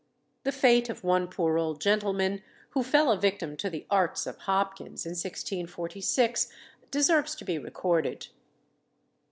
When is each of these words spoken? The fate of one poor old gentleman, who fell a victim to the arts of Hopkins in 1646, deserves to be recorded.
The 0.45 0.51
fate 0.51 0.89
of 0.89 1.03
one 1.03 1.27
poor 1.27 1.59
old 1.59 1.79
gentleman, 1.79 2.41
who 2.71 2.81
fell 2.81 3.11
a 3.11 3.19
victim 3.19 3.55
to 3.57 3.69
the 3.69 3.85
arts 3.91 4.25
of 4.25 4.35
Hopkins 4.49 5.05
in 5.05 5.11
1646, 5.11 6.51
deserves 6.89 7.35
to 7.35 7.45
be 7.45 7.59
recorded. 7.59 8.29